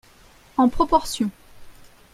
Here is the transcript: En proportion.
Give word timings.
En 0.57 0.67
proportion. 0.69 1.29